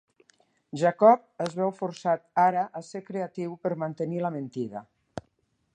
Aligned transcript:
Jacob 0.83 1.27
es 1.45 1.53
veu 1.59 1.73
forçat 1.81 2.25
ara 2.45 2.63
a 2.81 2.83
ser 2.89 3.05
creatiu 3.11 3.53
per 3.67 3.75
mantenir 3.85 4.27
la 4.27 4.37
mentida. 4.39 4.85